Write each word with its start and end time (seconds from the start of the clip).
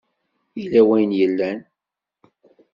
Yella 0.61 0.81
wayen 0.87 1.11
yellan. 1.19 1.57